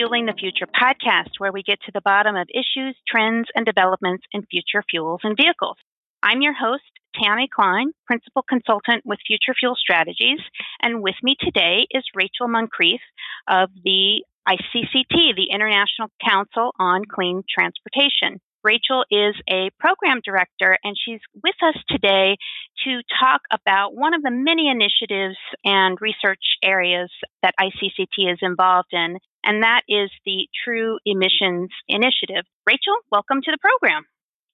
[0.00, 4.24] Fueling the Future podcast, where we get to the bottom of issues, trends, and developments
[4.32, 5.76] in future fuels and vehicles.
[6.22, 6.88] I'm your host,
[7.22, 10.40] Tammy Klein, Principal Consultant with Future Fuel Strategies,
[10.80, 13.00] and with me today is Rachel Muncrief
[13.46, 18.40] of the ICCT, the International Council on Clean Transportation.
[18.62, 22.36] Rachel is a program director, and she's with us today
[22.84, 27.10] to talk about one of the many initiatives and research areas
[27.42, 32.44] that ICCT is involved in, and that is the True Emissions Initiative.
[32.66, 34.04] Rachel, welcome to the program.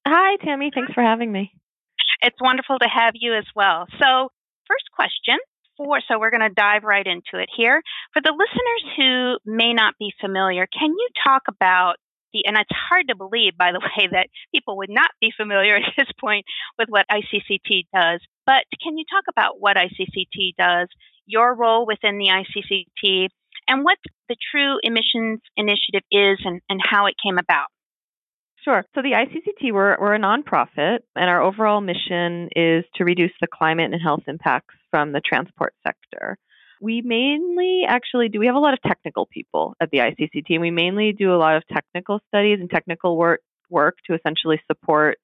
[0.06, 0.70] Hi, Tammy.
[0.72, 1.50] Thanks for having me.
[2.22, 3.86] It's wonderful to have you as well.
[3.98, 4.30] So,
[4.68, 5.38] first question
[5.76, 7.82] for, so we're going to dive right into it here.
[8.12, 11.96] For the listeners who may not be familiar, can you talk about
[12.32, 15.76] the, and it's hard to believe, by the way, that people would not be familiar
[15.76, 16.44] at this point
[16.78, 18.20] with what ICCT does.
[18.46, 20.88] But can you talk about what ICCT does,
[21.26, 23.28] your role within the ICCT,
[23.68, 27.66] and what the True Emissions Initiative is and, and how it came about?
[28.64, 28.84] Sure.
[28.94, 33.46] So the ICCT, we're, we're a nonprofit, and our overall mission is to reduce the
[33.46, 36.36] climate and health impacts from the transport sector.
[36.80, 40.60] We mainly actually do, we have a lot of technical people at the ICCT, and
[40.60, 45.18] we mainly do a lot of technical studies and technical work, work to essentially support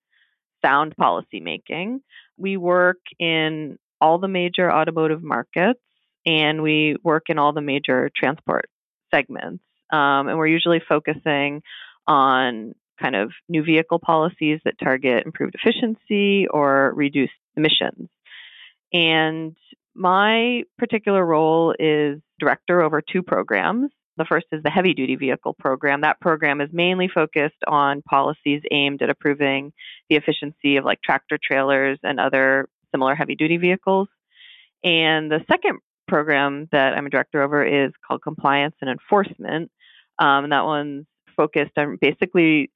[0.65, 2.01] sound policy making.
[2.39, 5.81] We work in all the major automotive markets,
[6.25, 8.67] and we work in all the major transport
[9.15, 9.63] segments.
[9.93, 11.63] Um, and we're usually focusing
[12.07, 18.09] on kind of new vehicle policies that target improved efficiency or reduced emissions.
[18.93, 19.57] And
[19.95, 23.91] my particular role is director over two programs.
[24.17, 26.03] The first is the heavy duty vehicle program.
[26.03, 29.73] That program is mainly focused on policies aimed at improving
[30.11, 34.09] the efficiency of like tractor trailers and other similar heavy duty vehicles.
[34.85, 39.71] And the second program that I'm a director over is called compliance and enforcement.
[40.19, 42.71] Um, and that one's focused on basically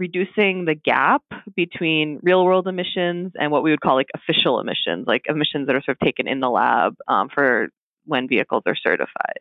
[0.00, 1.22] reducing the gap
[1.54, 5.76] between real world emissions and what we would call like official emissions, like emissions that
[5.76, 7.68] are sort of taken in the lab um, for
[8.06, 9.40] when vehicles are certified.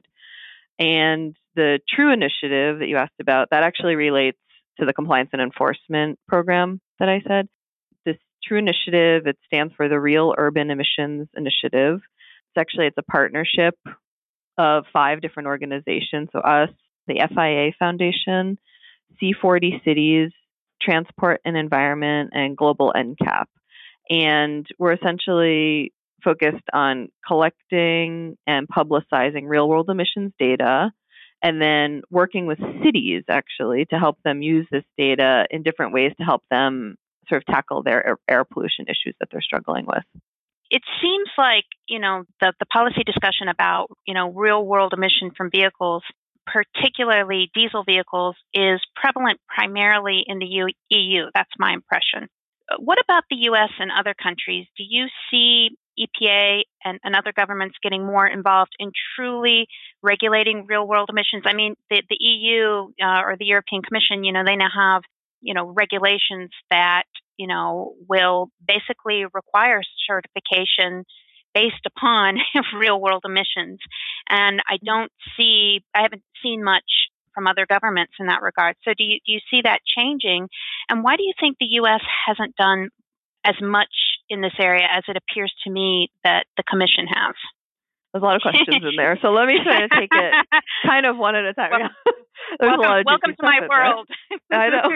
[0.78, 4.38] And the True initiative that you asked about, that actually relates
[4.80, 7.48] to the compliance and enforcement program that I said.
[8.06, 12.02] This True initiative, it stands for the Real Urban Emissions Initiative.
[12.50, 13.76] It's actually it's a partnership
[14.58, 16.30] of five different organizations.
[16.34, 16.70] So us,
[17.08, 18.60] the FIA Foundation,
[19.22, 20.32] C40 Cities,
[20.82, 23.46] transport and environment, and global NCAP.
[24.10, 30.92] And we're essentially focused on collecting and publicizing real world emissions data
[31.42, 36.12] and then working with cities actually to help them use this data in different ways
[36.18, 36.96] to help them
[37.30, 40.04] sort of tackle their air pollution issues that they're struggling with.
[40.70, 45.32] It seems like, you know, the, the policy discussion about, you know, real world emission
[45.36, 46.04] from vehicles
[46.52, 51.26] particularly diesel vehicles, is prevalent primarily in the EU.
[51.34, 52.28] That's my impression.
[52.78, 54.68] What about the US and other countries?
[54.78, 59.68] Do you see EPA and, and other governments getting more involved in truly
[60.02, 61.44] regulating real world emissions?
[61.46, 65.02] I mean, the, the EU uh, or the European Commission, you know, they now have,
[65.42, 67.04] you know, regulations that,
[67.38, 71.06] you know, will basically require certification
[71.60, 72.38] based upon
[72.80, 73.80] real world emissions.
[74.30, 76.88] And I don't see, I haven't seen much
[77.34, 78.76] from other governments in that regard.
[78.84, 80.48] So do you, do you see that changing?
[80.88, 82.02] And why do you think the U.S.
[82.28, 82.90] hasn't done
[83.44, 83.92] as much
[84.30, 87.36] in this area as it appears to me that the Commission has?
[88.14, 89.20] There's a lot of questions in there.
[89.22, 90.34] So let me try to take it
[90.86, 91.72] kind of one at a time.
[92.60, 94.10] Well, welcome, welcome to my world.
[94.52, 94.90] I know.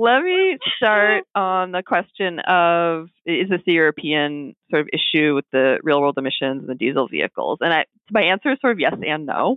[0.00, 5.46] Let me start on the question of is this a European sort of issue with
[5.50, 7.58] the real world emissions and the diesel vehicles?
[7.60, 9.56] And I, my answer is sort of yes and no.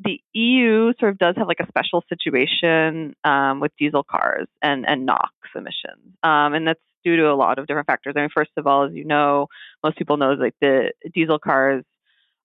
[0.00, 4.84] The EU sort of does have like a special situation um, with diesel cars and,
[4.84, 6.16] and NOx emissions.
[6.24, 8.14] Um, and that's due to a lot of different factors.
[8.16, 9.46] I mean, first of all, as you know,
[9.84, 11.84] most people know like the diesel cars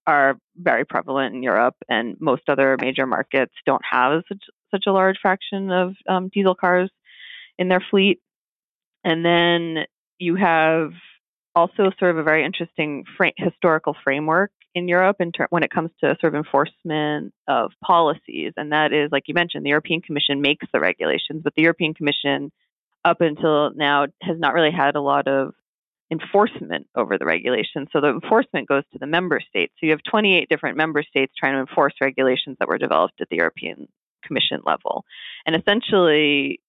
[0.05, 4.91] are very prevalent in Europe, and most other major markets don't have such such a
[4.91, 6.91] large fraction of um, diesel cars
[7.57, 8.19] in their fleet.
[9.03, 9.85] And then
[10.17, 10.91] you have
[11.55, 13.03] also sort of a very interesting
[13.37, 18.53] historical framework in Europe in ter- when it comes to sort of enforcement of policies,
[18.57, 21.93] and that is, like you mentioned, the European Commission makes the regulations, but the European
[21.93, 22.51] Commission
[23.05, 25.53] up until now has not really had a lot of
[26.11, 27.89] enforcement over the regulations.
[27.91, 29.73] So the enforcement goes to the member states.
[29.79, 33.29] So you have 28 different member states trying to enforce regulations that were developed at
[33.29, 33.87] the European
[34.23, 35.05] Commission level.
[35.45, 36.59] And essentially,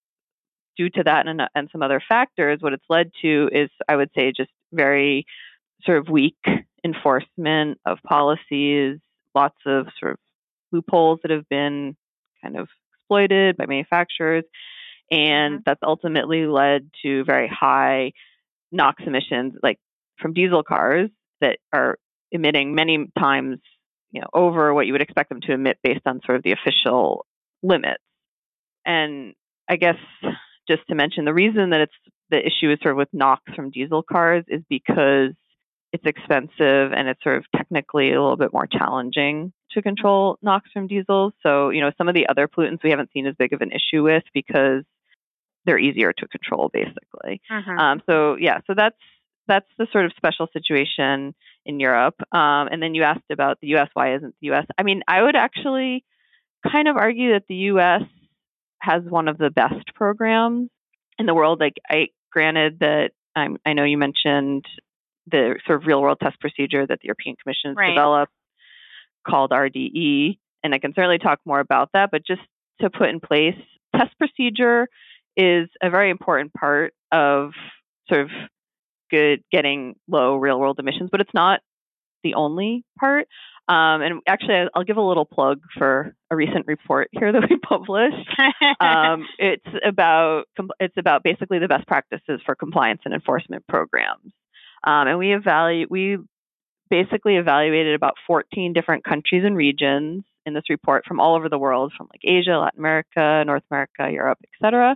[0.76, 4.11] due to that and, and some other factors, what it's led to is, I would
[4.17, 5.26] say, just very
[5.85, 6.37] sort of weak
[6.85, 8.99] enforcement of policies,
[9.35, 10.19] lots of sort of
[10.73, 11.97] loopholes that have been
[12.43, 14.44] kind of exploited by manufacturers.
[15.11, 15.62] And mm-hmm.
[15.67, 18.12] that's ultimately led to very high
[18.73, 19.79] NOx emissions, like
[20.19, 21.11] from diesel cars
[21.41, 21.99] that are
[22.32, 23.59] emitting many times,
[24.11, 26.53] you know, over what you would expect them to emit based on sort of the
[26.53, 27.26] official
[27.62, 28.03] limits.
[28.87, 29.35] And
[29.69, 29.97] I guess
[30.69, 31.93] just to mention the reason that it's
[32.31, 35.32] the issue is sort of with NOx from diesel cars is because
[35.93, 40.69] it's expensive and it's sort of technically a little bit more challenging to control NOx
[40.72, 41.32] from diesels.
[41.43, 43.70] So, you know, some of the other pollutants we haven't seen as big of an
[43.70, 44.82] issue with because
[45.66, 47.40] they're easier to control, basically.
[47.50, 47.78] Mm-hmm.
[47.78, 48.96] Um, so, yeah, so that's
[49.46, 51.34] that's the sort of special situation
[51.66, 52.16] in Europe.
[52.32, 53.88] Um, and then you asked about the U.S.
[53.93, 54.66] Why isn't the U.S.?
[54.78, 56.05] I mean, I would actually
[56.70, 58.02] kind of argue that the U.S.
[58.85, 60.71] has one of the best programs
[61.19, 61.61] in the world.
[61.61, 64.65] Like, I granted that I'm, I know you mentioned
[65.31, 67.91] the sort of real world test procedure that the European Commission has right.
[67.91, 68.33] developed
[69.27, 70.39] called RDE.
[70.63, 72.43] And I can certainly talk more about that, but just
[72.81, 73.57] to put in place,
[73.97, 74.89] test procedure
[75.37, 77.53] is a very important part of
[78.09, 78.31] sort of
[79.11, 81.61] good getting low real world emissions, but it's not
[82.23, 83.29] the only part.
[83.66, 87.56] Um, and actually, I'll give a little plug for a recent report here that we
[87.56, 88.28] published.
[88.81, 90.44] um, it's about
[90.81, 94.32] it's about basically the best practices for compliance and enforcement programs.
[94.87, 96.19] Um, and we evaluate we
[96.90, 101.58] basically evaluated about 14 different countries and regions in this report from all over the
[101.58, 104.94] world, from like Asia, Latin America, North America, Europe, etc.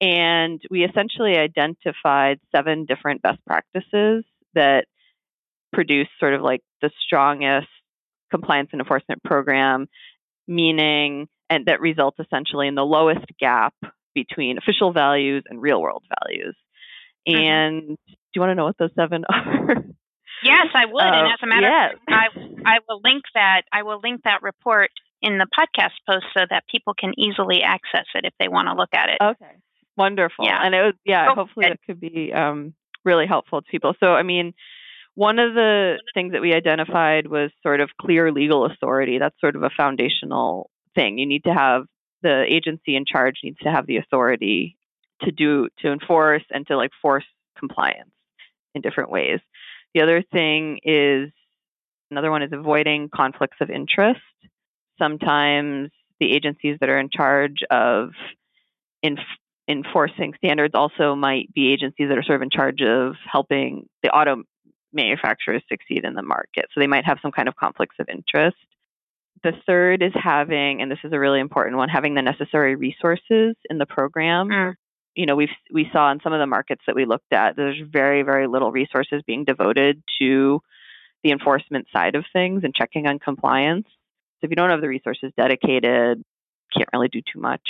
[0.00, 4.86] And we essentially identified seven different best practices that
[5.72, 7.68] produce sort of like the strongest
[8.32, 9.86] compliance and enforcement program,
[10.48, 13.74] meaning and that results essentially in the lowest gap
[14.14, 16.56] between official values and real world values.
[17.28, 17.38] Mm-hmm.
[17.38, 19.84] And do you want to know what those seven are?
[20.42, 21.02] Yes, I would.
[21.02, 21.94] Uh, and as a matter yes.
[21.94, 23.62] of fact, I, I will link that.
[23.72, 24.90] I will link that report
[25.20, 28.74] in the podcast post so that people can easily access it if they want to
[28.74, 29.18] look at it.
[29.22, 29.52] Okay,
[29.96, 30.44] wonderful.
[30.44, 30.58] Yeah.
[30.60, 31.28] And it was yeah.
[31.30, 32.74] Oh, hopefully, it could be um,
[33.04, 33.94] really helpful to people.
[34.00, 34.54] So, I mean,
[35.14, 39.18] one of the things that we identified was sort of clear legal authority.
[39.18, 41.18] That's sort of a foundational thing.
[41.18, 41.84] You need to have
[42.22, 44.76] the agency in charge needs to have the authority
[45.22, 47.24] to do to enforce and to like force
[47.58, 48.10] compliance
[48.74, 49.40] in different ways.
[49.94, 51.30] The other thing is
[52.10, 54.20] another one is avoiding conflicts of interest.
[54.98, 58.10] Sometimes the agencies that are in charge of
[59.68, 64.10] enforcing standards also might be agencies that are sort of in charge of helping the
[64.10, 64.42] auto
[64.92, 66.66] manufacturers succeed in the market.
[66.72, 68.56] So they might have some kind of conflicts of interest.
[69.42, 73.56] The third is having, and this is a really important one, having the necessary resources
[73.68, 74.48] in the program.
[74.48, 74.74] Mm
[75.14, 77.80] you know, we we saw in some of the markets that we looked at, there's
[77.90, 80.60] very very little resources being devoted to
[81.22, 83.86] the enforcement side of things and checking on compliance.
[84.40, 86.22] So if you don't have the resources dedicated,
[86.74, 87.62] can't really do too much.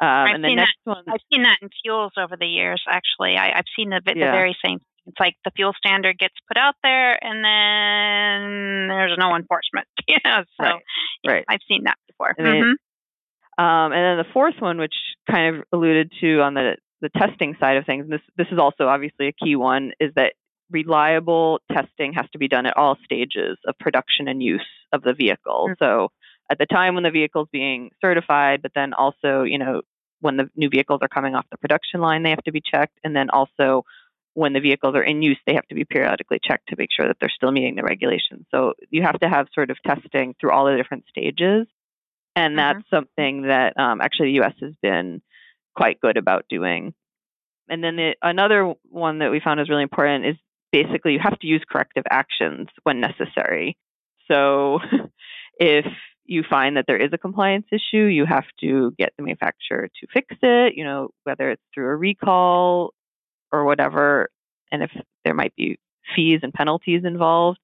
[0.00, 2.82] Um, I've next that, I've seen that in fuels over the years.
[2.88, 4.32] Actually, I, have seen the, the yeah.
[4.32, 4.80] very same.
[5.06, 9.86] It's like the fuel standard gets put out there, and then there's no enforcement.
[10.08, 10.82] yeah, so right.
[11.26, 11.44] right.
[11.48, 12.34] I've seen that before.
[12.38, 13.62] Mm-hmm.
[13.62, 14.94] Um, and then the fourth one, which
[15.30, 18.58] kind of alluded to on the, the testing side of things, and this, this is
[18.58, 20.32] also obviously a key one, is that
[20.70, 25.12] reliable testing has to be done at all stages of production and use of the
[25.12, 25.68] vehicle.
[25.68, 25.84] Mm-hmm.
[25.84, 26.08] So
[26.50, 29.82] at the time when the vehicle is being certified, but then also, you know,
[30.20, 32.98] when the new vehicles are coming off the production line, they have to be checked.
[33.04, 33.84] And then also
[34.34, 37.06] when the vehicles are in use, they have to be periodically checked to make sure
[37.06, 38.46] that they're still meeting the regulations.
[38.50, 41.66] So you have to have sort of testing through all the different stages.
[42.36, 42.56] And mm-hmm.
[42.56, 42.96] that's mm-hmm.
[42.96, 45.22] something that um, actually the US has been
[45.76, 46.94] quite good about doing.
[47.68, 50.36] And then the, another one that we found is really important is
[50.72, 53.78] basically you have to use corrective actions when necessary.
[54.30, 54.80] So
[55.58, 55.86] if
[56.26, 60.06] you find that there is a compliance issue, you have to get the manufacturer to
[60.12, 62.92] fix it, you know, whether it's through a recall
[63.54, 64.28] or whatever,
[64.72, 64.90] and if
[65.24, 65.78] there might be
[66.14, 67.58] fees and penalties involved.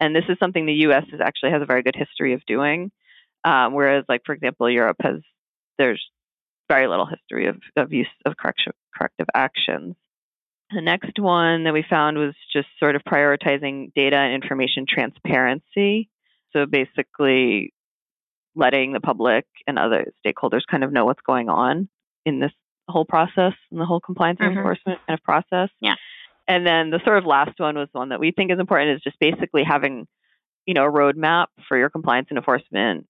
[0.00, 2.90] And this is something the US is actually has a very good history of doing.
[3.44, 5.20] Um, whereas, like for example, Europe has
[5.78, 6.04] there's
[6.68, 9.94] very little history of, of use of correction, corrective actions.
[10.74, 16.08] The next one that we found was just sort of prioritizing data and information transparency.
[16.52, 17.72] So basically,
[18.56, 21.88] letting the public and other stakeholders kind of know what's going on
[22.24, 22.52] in this
[22.92, 24.50] whole process and the whole compliance mm-hmm.
[24.50, 25.70] and enforcement kind of process.
[25.80, 25.94] Yeah.
[26.48, 29.02] And then the sort of last one was one that we think is important is
[29.02, 30.06] just basically having,
[30.64, 33.06] you know, a roadmap for your compliance and enforcement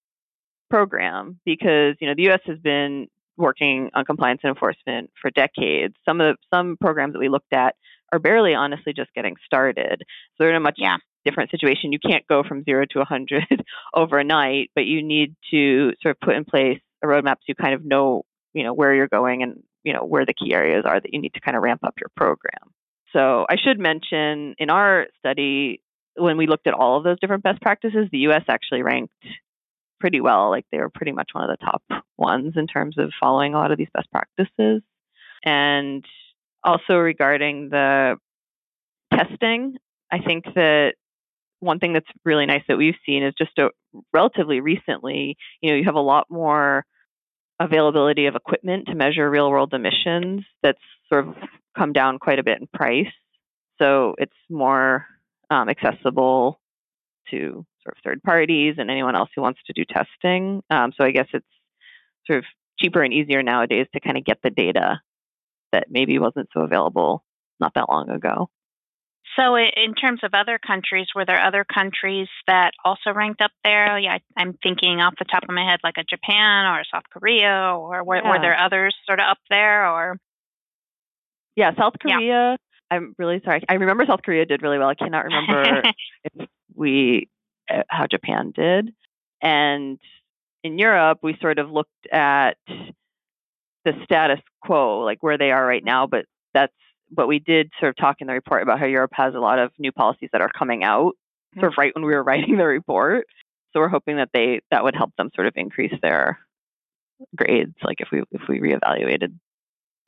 [0.71, 2.41] program because you know the U.S.
[2.47, 5.95] has been working on compliance and enforcement for decades.
[6.09, 7.75] Some of the, some programs that we looked at
[8.13, 10.01] are barely honestly just getting started.
[10.01, 10.97] So they're in a much yeah.
[11.25, 11.93] different situation.
[11.93, 13.45] You can't go from zero to a 100
[13.95, 17.75] overnight, but you need to sort of put in place a roadmap so you kind
[17.75, 18.23] of know,
[18.55, 21.21] you know, where you're going and, you know, where the key areas are that you
[21.21, 22.75] need to kind of ramp up your program.
[23.13, 25.81] So I should mention in our study,
[26.17, 29.15] when we looked at all of those different best practices, the US actually ranked
[30.01, 30.51] pretty well.
[30.51, 31.83] Like they were pretty much one of the top
[32.19, 34.83] ones in terms of following a lot of these best practices.
[35.45, 36.05] And
[36.65, 38.17] also regarding the
[39.15, 39.77] testing,
[40.11, 40.95] I think that
[41.61, 43.71] one thing that's really nice that we've seen is just a,
[44.13, 46.85] relatively recently, you know, you have a lot more
[47.59, 51.35] availability of equipment to measure real world emissions that's sort of
[51.77, 53.13] come down quite a bit in price.
[53.81, 55.07] So it's more
[55.51, 56.61] um, accessible
[57.31, 60.63] to sort of third parties and anyone else who wants to do testing.
[60.71, 61.47] Um, so I guess it's
[62.27, 62.45] sort of
[62.79, 65.01] cheaper and easier nowadays to kind of get the data
[65.73, 67.25] that maybe wasn't so available
[67.61, 68.51] not that long ago.
[69.37, 73.99] So, in terms of other countries, were there other countries that also ranked up there?
[73.99, 77.05] Yeah, I'm thinking off the top of my head, like a Japan or a South
[77.13, 78.31] Korea, or were, yeah.
[78.31, 79.89] were there others sort of up there?
[79.89, 80.19] Or
[81.55, 82.21] yeah, South Korea.
[82.21, 82.57] Yeah.
[82.91, 83.63] I'm really sorry.
[83.69, 84.89] I remember South Korea did really well.
[84.89, 85.83] I cannot remember
[86.25, 87.29] if we
[87.69, 88.95] uh, how Japan did.
[89.43, 89.99] And
[90.63, 92.57] in Europe, we sort of looked at
[93.85, 96.73] the status quo, like where they are right now, but that's
[97.11, 99.59] but we did sort of talk in the report about how Europe has a lot
[99.59, 101.61] of new policies that are coming out mm-hmm.
[101.61, 103.27] sort of right when we were writing the report.
[103.73, 106.39] So we're hoping that they that would help them sort of increase their
[107.35, 109.39] grades, like if we if we reevaluated.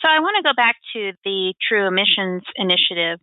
[0.00, 3.19] So I want to go back to the True Emissions Initiative.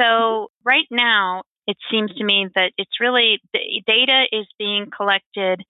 [0.00, 5.62] So right now, it seems to me that it's really the data is being collected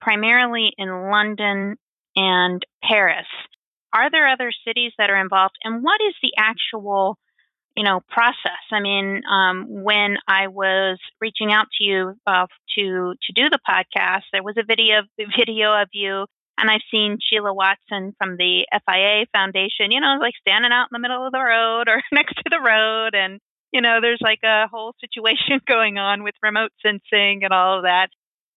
[0.00, 1.76] primarily in London
[2.16, 3.26] and Paris.
[3.92, 5.56] Are there other cities that are involved?
[5.64, 7.18] And what is the actual,
[7.76, 8.64] you know, process?
[8.72, 12.46] I mean, um, when I was reaching out to you uh,
[12.78, 15.02] to to do the podcast, there was a video
[15.38, 16.26] video of you,
[16.58, 20.92] and I've seen Sheila Watson from the FIA Foundation, you know, like standing out in
[20.92, 23.40] the middle of the road or next to the road, and
[23.72, 27.84] you know, there's like a whole situation going on with remote sensing and all of
[27.84, 28.08] that.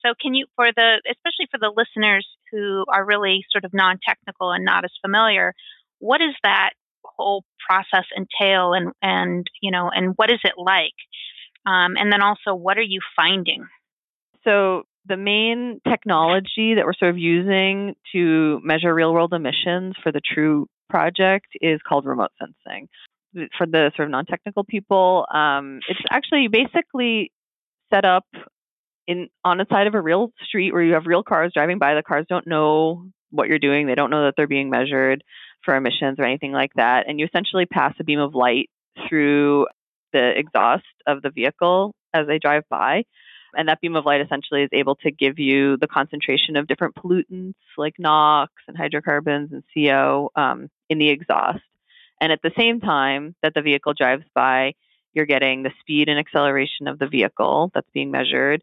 [0.06, 3.98] So, can you, for the, especially for the listeners who are really sort of non
[4.08, 5.54] technical and not as familiar,
[6.00, 6.72] what does that
[7.04, 10.94] whole process entail and, and, you know, and what is it like?
[11.66, 13.66] Um, and then also, what are you finding?
[14.44, 20.12] So, the main technology that we're sort of using to measure real world emissions for
[20.12, 22.88] the True project is called remote sensing
[23.58, 27.32] for the sort of non-technical people, um, it's actually basically
[27.94, 28.26] set up
[29.08, 31.96] in on the side of a real street where you have real cars driving by.
[31.96, 33.88] The cars don't know what you're doing.
[33.88, 35.24] They don't know that they're being measured
[35.64, 37.06] for emissions or anything like that.
[37.08, 38.70] And you essentially pass a beam of light
[39.08, 39.68] through
[40.14, 43.04] the exhaust of the vehicle as they drive by.
[43.58, 46.96] And that beam of light essentially is able to give you the concentration of different
[46.96, 51.64] pollutants like NOx and hydrocarbons and CO um, in the exhaust.
[52.20, 54.74] And at the same time that the vehicle drives by,
[55.14, 58.62] you're getting the speed and acceleration of the vehicle that's being measured,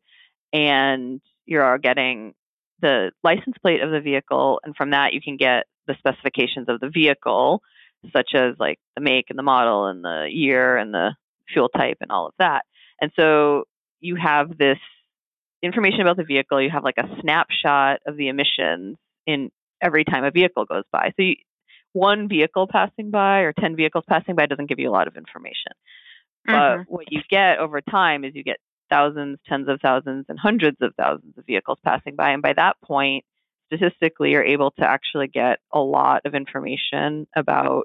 [0.52, 2.34] and you're getting
[2.80, 4.60] the license plate of the vehicle.
[4.64, 7.62] And from that, you can get the specifications of the vehicle,
[8.12, 11.14] such as like the make and the model and the year and the
[11.52, 12.62] fuel type and all of that.
[13.00, 13.64] And so
[14.00, 14.78] you have this
[15.62, 16.60] information about the vehicle.
[16.60, 21.12] You have like a snapshot of the emissions in every time a vehicle goes by.
[21.16, 21.34] So you,
[21.92, 25.16] one vehicle passing by or 10 vehicles passing by doesn't give you a lot of
[25.16, 25.72] information.
[26.48, 26.82] Mm-hmm.
[26.82, 28.58] But what you get over time is you get
[28.92, 32.30] thousands, tens of thousands, and hundreds of thousands of vehicles passing by.
[32.30, 33.24] And by that point,
[33.66, 37.84] statistically, you're able to actually get a lot of information about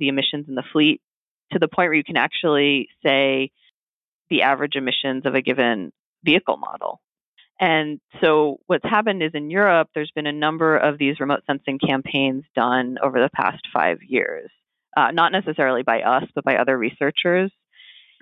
[0.00, 1.00] the emissions in the fleet
[1.52, 3.50] to the point where you can actually say
[4.30, 5.92] the average emissions of a given
[6.24, 7.00] vehicle model.
[7.60, 11.78] And so what's happened is in Europe, there's been a number of these remote sensing
[11.78, 14.50] campaigns done over the past five years,
[14.96, 17.50] uh, not necessarily by us, but by other researchers.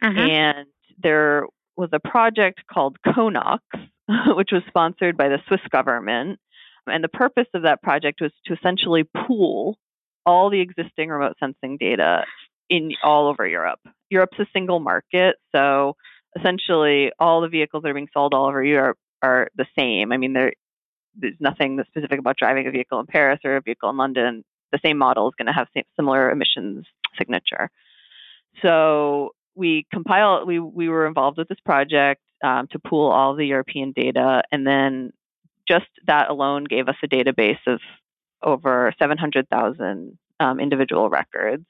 [0.02, 0.18] Mm-hmm.
[0.18, 0.66] And
[1.02, 3.60] there was a project called CONOX,
[4.36, 6.38] which was sponsored by the Swiss government.
[6.86, 9.76] And the purpose of that project was to essentially pool
[10.24, 12.24] all the existing remote sensing data
[12.68, 13.80] in all over Europe.
[14.10, 15.94] Europe's a single market, so
[16.38, 20.12] essentially all the vehicles that are being sold all over Europe are the same.
[20.12, 20.52] I mean, there,
[21.16, 24.44] there's nothing specific about driving a vehicle in Paris or a vehicle in London.
[24.72, 26.86] The same model is going to have similar emissions
[27.18, 27.70] signature.
[28.62, 30.46] So we compile.
[30.46, 34.66] We we were involved with this project um, to pool all the European data, and
[34.66, 35.12] then
[35.68, 37.80] just that alone gave us a database of
[38.42, 41.64] over 700,000 um, individual records.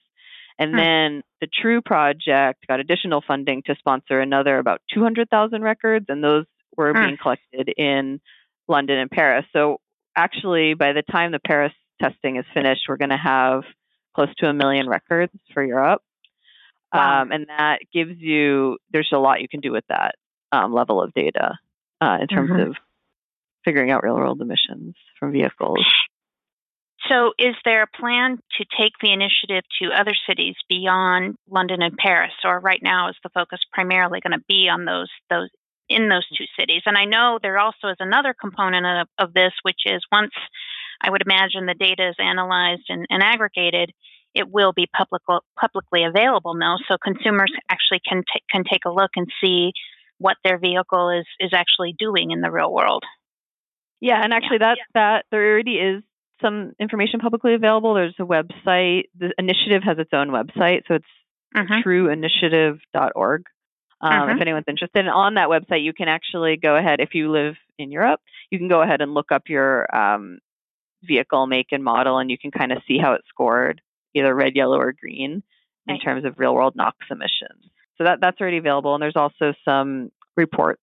[0.59, 0.79] And Hmm.
[0.79, 6.47] then the True project got additional funding to sponsor another about 200,000 records, and those
[6.77, 7.05] were Hmm.
[7.05, 8.21] being collected in
[8.69, 9.47] London and Paris.
[9.53, 9.81] So
[10.17, 13.63] actually, by the time the Paris testing is finished, we're going to have
[14.15, 16.03] close to a million records for Europe.
[16.93, 17.23] Wow.
[17.23, 20.15] Um, and that gives you, there's a lot you can do with that
[20.53, 21.59] um, level of data
[22.01, 22.69] uh, in terms Mhm.
[22.69, 22.77] of
[23.65, 25.85] figuring out real world emissions from vehicles.
[27.09, 31.97] So, is there a plan to take the initiative to other cities beyond London and
[31.97, 35.51] Paris, or right now is the focus primarily going to be on those those
[35.89, 36.83] in those two cities?
[36.87, 40.33] And I know there also is another component of, of this, which is once
[41.01, 43.93] I would imagine the data is analyzed and, and aggregated,
[44.37, 45.23] it will be public,
[45.59, 49.73] publicly available now, so consumers actually can t- can take a look and see
[50.19, 53.03] what their vehicle is is actually doing in the real world.
[54.01, 56.03] Yeah, and actually, that that there already is
[56.43, 57.95] some information publicly available.
[57.95, 59.05] There's a website.
[59.19, 61.07] The initiative has its own website, so it's
[61.55, 61.83] Mhm.
[61.83, 63.45] trueinitiative.org.
[64.03, 64.35] Um, Mhm.
[64.35, 67.01] If anyone's interested, and on that website, you can actually go ahead.
[67.01, 70.39] If you live in Europe, you can go ahead and look up your um,
[71.03, 73.81] vehicle make and model, and you can kind of see how it scored,
[74.17, 75.43] either red, yellow, or green,
[75.87, 76.03] in Right.
[76.03, 77.71] terms of real world NOx emissions.
[77.99, 80.83] So that that's already available, and there's also some reports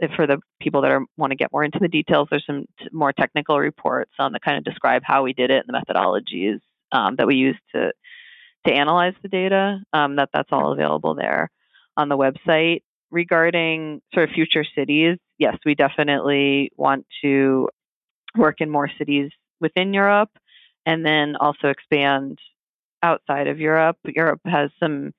[0.00, 2.28] if for the people that are want to get more into the details.
[2.30, 5.64] There's some t- more technical reports on that kind of describe how we did it
[5.66, 6.60] and the methodologies
[6.90, 7.92] um, that we used to
[8.66, 9.80] to analyze the data.
[9.92, 11.50] Um, that that's all available there
[11.96, 12.82] on the website.
[13.10, 17.68] Regarding sort of future cities, yes, we definitely want to
[18.36, 20.30] work in more cities within Europe,
[20.86, 22.38] and then also expand
[23.02, 23.96] outside of Europe.
[24.04, 25.12] Europe has some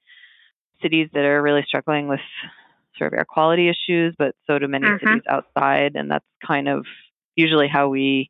[0.81, 2.19] cities that are really struggling with
[2.97, 4.99] sort of air quality issues, but so do many Mhm.
[4.99, 6.85] cities outside, and that's kind of
[7.35, 8.29] usually how we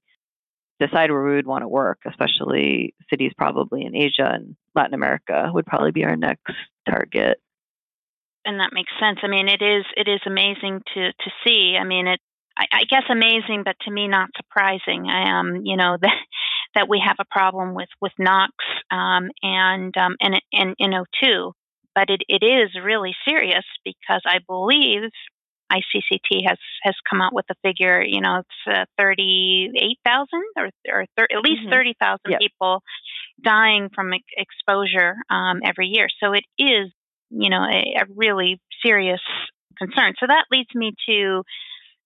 [0.80, 5.50] decide where we would want to work, especially cities probably in Asia and Latin America
[5.54, 6.54] would probably be our next
[6.90, 7.40] target.
[8.44, 9.20] and that makes sense.
[9.22, 11.78] I mean, it is it is amazing to to see.
[11.80, 12.20] I mean, it
[12.58, 15.06] I, I guess amazing, but to me not surprising.
[15.08, 16.18] I um you know that
[16.76, 18.52] that we have a problem with with NOx
[18.92, 21.52] um, and um, and and NO2,
[21.96, 25.10] but it, it is really serious because I believe
[25.72, 28.04] ICCT has has come out with a figure.
[28.04, 31.72] You know, it's uh, thirty eight thousand or or thir- at least Mhm.
[31.72, 32.40] thirty thousand Yep.
[32.40, 32.82] people
[33.44, 36.08] dying from ex- exposure um, every year.
[36.24, 36.92] So it is
[37.30, 39.22] you know a, a really serious
[39.78, 40.14] concern.
[40.20, 41.44] So that leads me to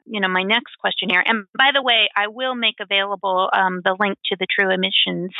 [0.05, 1.23] you know my next question here.
[1.25, 5.31] And by the way, I will make available um, the link to the True Emissions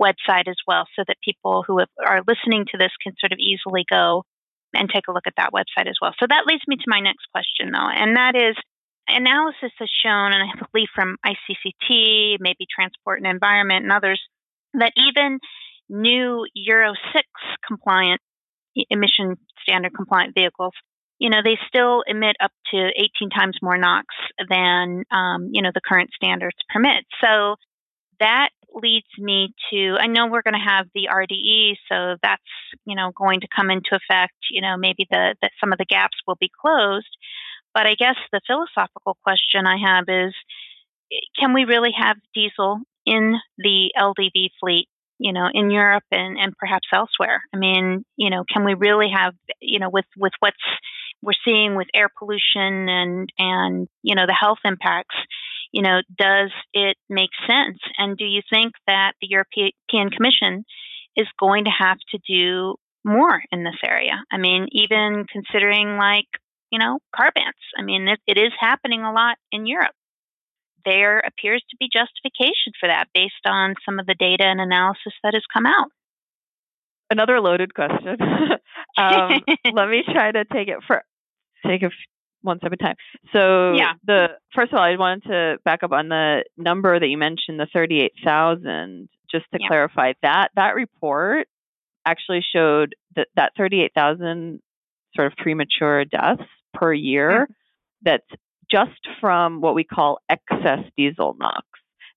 [0.00, 3.38] website as well, so that people who have, are listening to this can sort of
[3.38, 4.24] easily go
[4.74, 6.12] and take a look at that website as well.
[6.20, 8.56] So that leads me to my next question, though, and that is
[9.08, 14.20] analysis has shown, and I believe from ICCT, maybe Transport and Environment, and others,
[14.74, 15.38] that even
[15.88, 17.24] new Euro 6
[17.66, 18.20] compliant
[18.90, 20.72] emission standard compliant vehicles,
[21.18, 24.06] you know, they still emit up to 18 times more NOx
[24.48, 27.04] than, um, you know, the current standards permit.
[27.20, 27.56] So
[28.20, 32.42] that leads me to, I know we're going to have the RDE, so that's,
[32.84, 35.84] you know, going to come into effect, you know, maybe the, that some of the
[35.84, 37.08] gaps will be closed.
[37.74, 40.34] But I guess the philosophical question I have is,
[41.38, 46.56] can we really have diesel in the LDV fleet you know, in Europe and, and
[46.56, 47.42] perhaps elsewhere.
[47.52, 50.56] I mean, you know, can we really have, you know, with, with what's
[51.22, 55.16] we're seeing with air pollution and, and, you know, the health impacts,
[55.72, 57.78] you know, does it make sense?
[57.96, 60.64] And do you think that the European Commission
[61.16, 64.22] is going to have to do more in this area?
[64.30, 66.28] I mean, even considering like,
[66.70, 67.54] you know, car bans.
[67.76, 69.94] I mean, it, it is happening a lot in Europe
[70.84, 75.12] there appears to be justification for that based on some of the data and analysis
[75.22, 75.90] that has come out.
[77.10, 78.16] Another loaded question.
[78.98, 79.40] um,
[79.72, 81.02] let me try to take it for
[81.66, 81.92] take it
[82.42, 82.94] one step at a time.
[83.32, 83.94] So Yeah.
[84.06, 87.58] the first of all, I wanted to back up on the number that you mentioned,
[87.58, 89.08] the thirty-eight thousand.
[89.30, 89.68] Just to Yeah.
[89.68, 91.48] clarify that that report
[92.06, 94.60] actually showed that that thirty-eight thousand
[95.14, 96.42] sort of premature deaths
[96.74, 97.48] per year.
[98.02, 98.26] That's
[98.70, 101.66] just from what we call excess diesel NOx.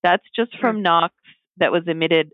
[0.03, 1.13] That's just from NOx
[1.57, 2.31] that was emitted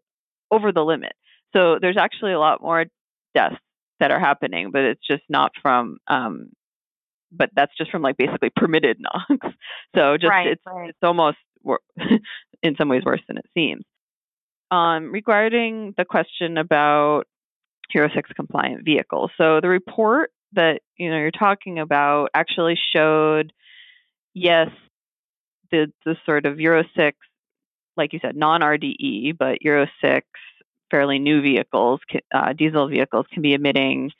[0.51, 1.13] over the limit.
[1.55, 2.85] So there's actually a lot more
[3.33, 3.55] deaths
[3.99, 5.97] that are happening, but it's just not from.
[6.07, 6.49] Um,
[7.31, 8.97] but that's just from like basically permitted
[9.31, 9.53] NOx.
[9.95, 10.89] So just Right, it's right.
[10.89, 11.37] it's almost
[12.63, 13.83] in some ways worse than it seems.
[14.71, 17.23] Um, regarding the question about
[17.93, 19.31] Euro 6 compliant vehicles.
[19.37, 23.51] So the report that you know you're talking about actually showed
[24.33, 24.69] yes
[25.71, 27.17] the the sort of Euro 6
[27.97, 30.25] like you said non RDE but Euro 6
[30.89, 31.99] fairly new vehicles,
[32.33, 34.11] uh, diesel vehicles, can be emitting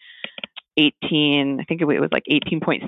[0.78, 1.60] 18.
[1.60, 2.88] I think it was like 18.6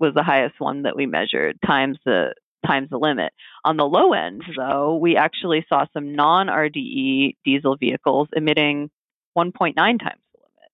[0.00, 2.34] was the highest one that we measured times the
[2.66, 3.32] times the limit.
[3.64, 8.90] On the low end, though, we actually saw some non-RDE diesel vehicles emitting
[9.36, 10.70] 1.9 times the limit.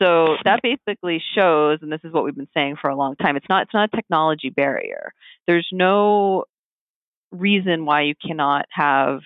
[0.00, 3.36] So that basically shows, and this is what we've been saying for a long time,
[3.36, 5.12] it's not it's not a technology barrier.
[5.46, 6.44] There's no
[7.32, 9.20] reason why you cannot have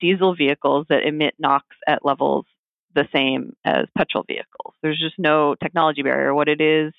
[0.00, 2.46] diesel vehicles that emit NOx at levels
[2.94, 4.74] the same as petrol vehicles.
[4.82, 6.34] There's just no technology barrier.
[6.34, 6.92] What it is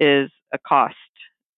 [0.00, 0.94] is a cost,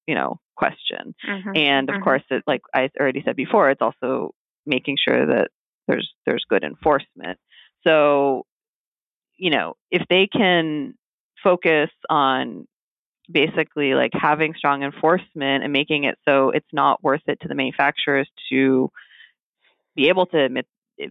[0.06, 1.14] you know, question.
[1.26, 1.56] Mm-hmm.
[1.56, 2.04] And of mm-hmm.
[2.04, 4.35] course, it, like I already said before, it's also
[4.66, 5.48] making sure that
[5.88, 7.38] there's there's good enforcement.
[7.87, 8.44] So,
[9.37, 10.94] you know, if they can
[11.42, 12.66] focus on
[13.30, 17.54] basically like having strong enforcement and making it so it's not worth it to the
[17.54, 18.90] manufacturers to
[19.94, 20.66] be able to emit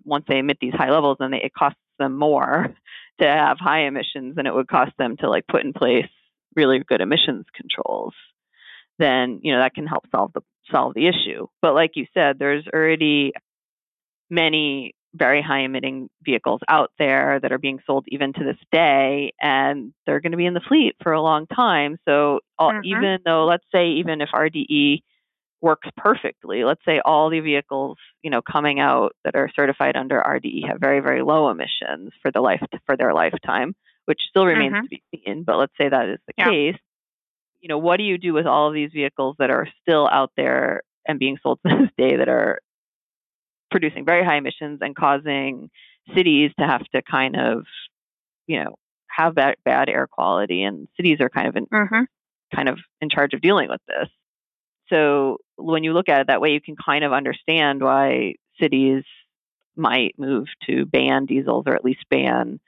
[0.05, 2.67] once they emit these high levels then it costs them more
[3.21, 6.07] to have high emissions than it would cost them to like put in place
[6.55, 8.13] really good emissions controls.
[8.99, 10.41] Then you know that can help solve the
[10.71, 11.47] solve the issue.
[11.61, 13.31] But like you said there's already
[14.29, 19.33] many very high emitting vehicles out there that are being sold even to this day
[19.41, 21.97] and they're going to be in the fleet for a long time.
[22.07, 22.85] So mm-hmm.
[22.85, 25.01] even though let's say even if RDE
[25.61, 30.19] works perfectly let's say all the vehicles you know coming out that are certified under
[30.19, 34.73] RDE have very very low emissions for the life for their lifetime which still remains
[34.73, 34.83] mm-hmm.
[34.83, 36.49] to be seen but let's say that is the yeah.
[36.49, 36.79] case
[37.59, 40.31] you know what do you do with all of these vehicles that are still out
[40.35, 42.59] there and being sold to this day that are
[43.69, 45.69] producing very high emissions and causing
[46.15, 47.63] cities to have to kind of,
[48.47, 48.75] you know,
[49.07, 52.03] have bad, bad air quality, and cities are kind of in, mm-hmm.
[52.53, 54.09] kind of in charge of dealing with this.
[54.89, 59.03] So when you look at it that way, you can kind of understand why cities
[59.75, 62.59] might move to ban diesels or at least ban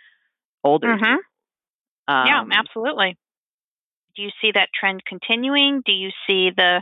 [0.64, 0.96] older.
[0.96, 2.14] Mm-hmm.
[2.14, 3.18] Um, yeah, absolutely.
[4.16, 5.82] Do you see that trend continuing?
[5.86, 6.82] Do you see the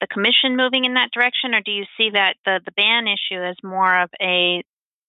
[0.00, 3.42] the commission moving in that direction, or do you see that the the ban issue
[3.42, 4.62] is more of a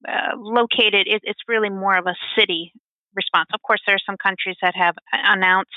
[0.08, 1.08] uh, located?
[1.08, 2.72] It, it's really more of a city
[3.16, 3.50] response.
[3.54, 5.74] Of course, there are some countries that have announced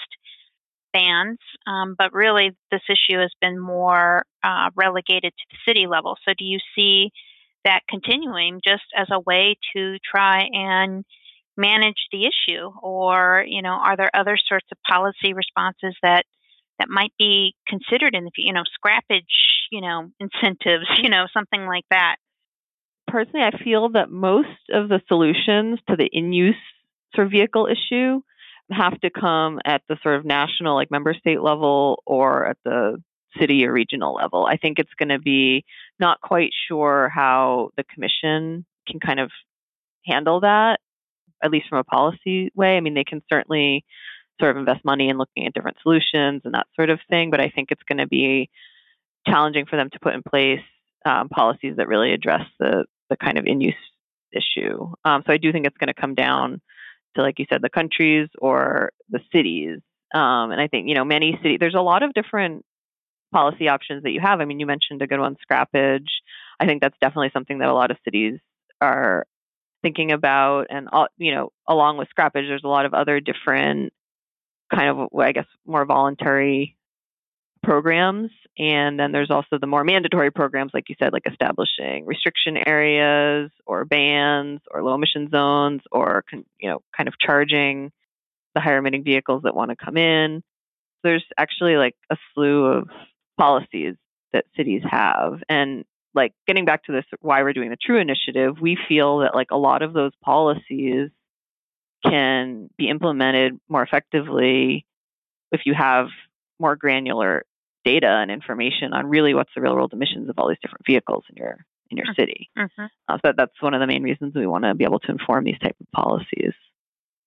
[0.93, 6.17] bans, um, but really this issue has been more uh, relegated to the city level.
[6.27, 7.11] So, do you see
[7.65, 11.05] that continuing just as a way to try and
[11.57, 16.25] manage the issue, or you know, are there other sorts of policy responses that
[16.81, 19.23] that might be considered in the future, you know scrappage
[19.71, 22.17] you know incentives you know something like that
[23.07, 26.55] personally i feel that most of the solutions to the in use
[27.15, 28.21] sort of vehicle issue
[28.71, 33.03] have to come at the sort of national like member state level or at the
[33.39, 35.65] city or regional level i think it's going to be
[36.01, 39.31] not quite sure how the commission can kind of
[40.05, 40.81] handle that
[41.43, 43.85] at least from a policy way i mean they can certainly
[44.41, 47.31] sort of invest money in looking at different solutions and that sort of thing.
[47.31, 48.51] But I think it's going to be
[49.27, 50.65] challenging for them to put in place
[51.05, 53.75] um, policies that really address the the kind of in use
[54.33, 54.93] issue.
[55.05, 56.61] Um, so I do think it's going to come down
[57.17, 59.79] to, like you said, the countries or the cities.
[60.15, 61.59] Um, and I think you know many cities.
[61.61, 62.65] There's a lot of different
[63.33, 64.41] policy options that you have.
[64.41, 66.09] I mean, you mentioned a good one, scrappage.
[66.59, 68.39] I think that's definitely something that a lot of cities
[68.81, 69.27] are
[69.83, 73.95] thinking about and all, you know along with scrappage there's a lot of other different
[74.73, 76.77] kind of, I guess, more voluntary
[77.63, 78.31] programs.
[78.59, 83.51] And then there's also the more mandatory programs, like you said, like establishing restriction areas
[83.67, 87.93] or bans or low emission zones or, you know, kind of charging
[88.55, 90.43] the higher emitting vehicles that want to come in.
[91.03, 92.89] There's actually like a slew of
[93.39, 93.95] policies
[94.33, 95.43] that cities have.
[95.49, 99.35] And like getting back to this, why we're doing the True Initiative, we feel that
[99.35, 101.11] like a lot of those policies
[102.05, 104.87] can be implemented more effectively
[105.53, 106.09] if you have
[106.59, 107.45] more granular
[107.85, 111.25] data and information on really what's the real world emissions of all these different vehicles
[111.31, 112.21] in your in your mm-hmm.
[112.21, 112.51] city.
[112.57, 112.85] Mm-hmm.
[113.09, 115.45] Uh, so that's one of the main reasons we want to be able to inform
[115.45, 116.55] these type of policies.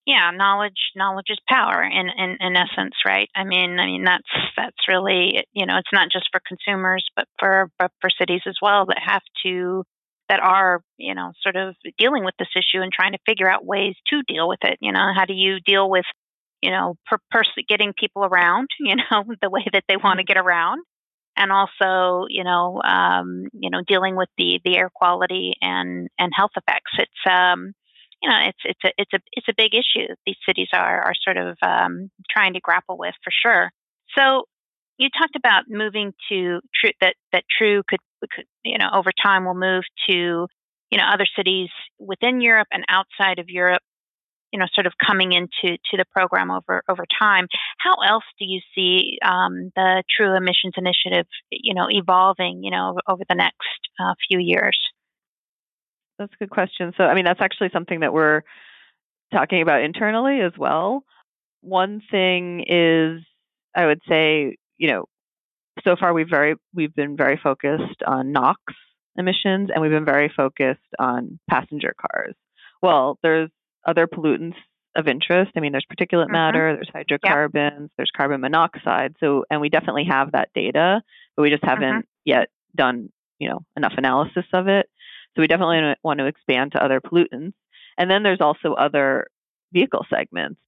[0.05, 3.29] Yeah, knowledge knowledge is power in, in, in essence, right?
[3.35, 7.27] I mean, I mean that's that's really you know it's not just for consumers, but
[7.39, 9.85] for but for cities as well that have to
[10.29, 13.65] that are, you know, sort of dealing with this issue and trying to figure out
[13.65, 14.77] ways to deal with it.
[14.81, 16.05] You know, how do you deal with,
[16.63, 20.23] you know, per person getting people around, you know, the way that they want to
[20.23, 20.81] get around,
[21.35, 26.31] and also, you know, um, you know, dealing with the the air quality and and
[26.33, 26.91] health effects.
[26.97, 27.73] It's um,
[28.21, 30.07] you know, it's it's a it's a it's a big issue.
[30.25, 33.69] These cities are are sort of um, trying to grapple with for sure.
[34.17, 34.45] So
[34.97, 37.99] you talked about moving to true that that true could,
[38.33, 40.47] could you know over time will move to
[40.93, 43.81] you know, other cities within Europe and outside of Europe,
[44.53, 47.47] you know, sort of coming into to the program over over time.
[47.79, 52.95] How else do you see um, the True Emissions Initiative, you know, evolving, you know,
[53.09, 54.77] over, the next uh, few years?
[56.19, 56.93] That's a good question.
[56.95, 58.43] So, I mean, that's actually something that we're
[59.33, 61.03] talking about internally as well.
[61.61, 63.23] One thing is,
[63.75, 65.05] I would say, you know,
[65.83, 68.59] so far we've very we've been very focused on NOx
[69.15, 72.35] emissions and we've been very focused on passenger cars.
[72.83, 73.49] Well, there's
[73.85, 74.55] other pollutants
[74.95, 75.51] of interest.
[75.55, 76.33] I mean, there's particulate mm-hmm.
[76.33, 79.15] matter, there's hydrocarbons, there's carbon monoxide.
[79.19, 81.01] So, and we definitely have that data,
[81.35, 82.25] but we just haven't mm-hmm.
[82.25, 84.87] yet done, you know, enough analysis of it.
[85.35, 87.53] So we definitely want to expand to other pollutants.
[87.97, 89.27] And then there's also other
[89.71, 90.59] vehicle segments.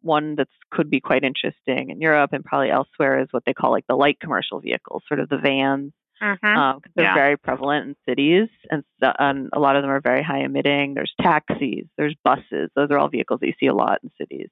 [0.00, 3.70] One that could be quite interesting in Europe and probably elsewhere is what they call
[3.70, 6.46] like the light commercial vehicles, sort of the vans Mm-hmm.
[6.46, 7.14] Um, they're yeah.
[7.14, 10.94] very prevalent in cities, and, and a lot of them are very high emitting.
[10.94, 12.70] There's taxis, there's buses.
[12.76, 14.48] Those are all vehicles that you see a lot in cities.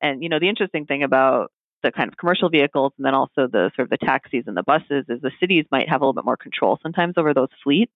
[0.00, 3.46] And you know, the interesting thing about the kind of commercial vehicles, and then also
[3.46, 6.14] the sort of the taxis and the buses, is the cities might have a little
[6.14, 7.92] bit more control sometimes over those fleets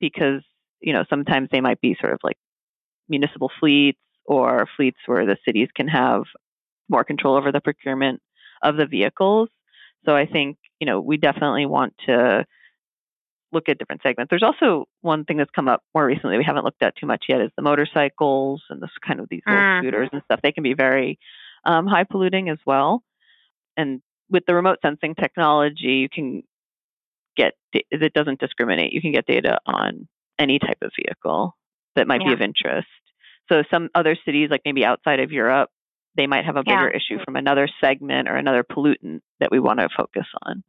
[0.00, 0.42] because
[0.80, 2.38] you know sometimes they might be sort of like
[3.08, 6.22] municipal fleets or fleets where the cities can have
[6.88, 8.20] more control over the procurement
[8.62, 9.48] of the vehicles.
[10.04, 12.44] So I think, you know, we definitely want to
[13.52, 14.30] look at different segments.
[14.30, 17.26] There's also one thing that's come up more recently we haven't looked at too much
[17.28, 19.80] yet is the motorcycles and this kind of these little mm.
[19.80, 20.40] scooters and stuff.
[20.42, 21.18] They can be very
[21.64, 23.02] um, high polluting as well.
[23.76, 26.42] And with the remote sensing technology, you can
[27.36, 28.92] get it doesn't discriminate.
[28.92, 30.08] You can get data on
[30.38, 31.54] any type of vehicle
[31.94, 32.28] that might yeah.
[32.28, 32.88] be of interest.
[33.50, 35.70] So some other cities, like maybe outside of Europe,
[36.16, 36.96] they might have a bigger yeah.
[36.96, 40.62] issue from another segment or another pollutant that we want to focus on.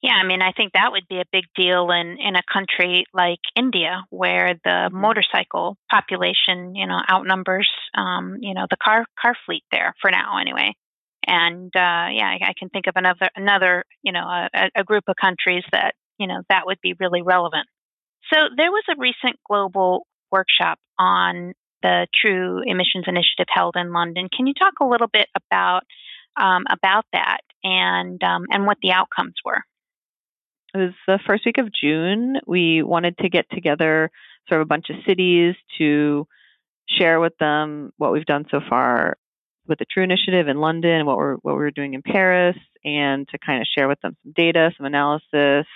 [0.00, 3.04] Yeah, I mean, I think that would be a big deal in, in a country
[3.12, 4.96] like India, where the mm-hmm.
[4.96, 10.38] motorcycle population, you know, outnumbers, um, you know, the car car fleet there for now,
[10.38, 10.74] anyway.
[11.26, 15.04] And uh, yeah, I, I can think of another another, you know, a, a group
[15.08, 17.66] of countries that you know that would be really relevant.
[18.32, 24.28] So there was a recent global workshop on the True Emissions Initiative held in London.
[24.34, 25.82] Can you talk a little bit about
[26.36, 29.62] um, about that and um, and what the outcomes were?
[30.74, 32.36] It was the first week of June.
[32.46, 34.10] We wanted to get together
[34.48, 36.26] sort of a bunch of cities to
[36.88, 39.16] share with them what we've done so far
[39.66, 43.38] with the True Initiative in London, what we're what we're doing in Paris, and to
[43.38, 45.66] kind of share with them some data, some analysis,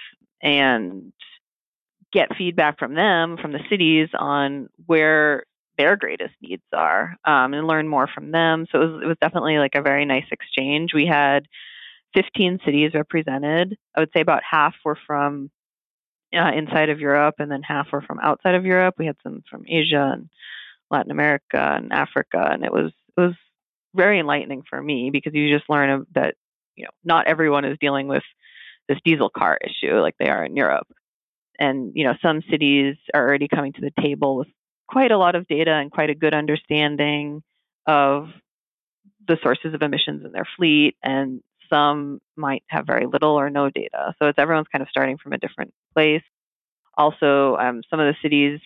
[0.43, 1.13] and
[2.13, 5.45] get feedback from them, from the cities, on where
[5.79, 8.67] their greatest needs are um, and learn more from them.
[8.71, 10.93] So it was, it was definitely like a very nice exchange.
[10.95, 11.47] We had
[12.15, 13.77] 15 cities represented.
[13.97, 15.51] I would say about half were from
[16.35, 18.95] uh, inside of Europe, and then half were from outside of Europe.
[18.99, 20.29] We had some from Asia and
[20.91, 23.35] Latin America and Africa, and it was it was
[23.95, 26.35] very enlightening for me because you just learn that
[26.77, 28.23] you know not everyone is dealing with
[28.89, 30.87] this diesel car issue like they are in Europe.
[31.59, 34.49] And you know some cities are already coming to the table with
[34.93, 37.43] quite a lot of data and quite a good understanding
[37.87, 38.29] of
[39.27, 43.71] the sources of emissions in their fleet, and some might have very little or no
[43.71, 44.15] data.
[44.19, 46.23] So it's everyone's kind of starting from a different place.
[46.99, 48.61] Also, um, some of the cities